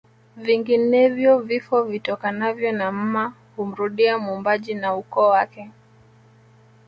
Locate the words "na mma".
2.71-3.33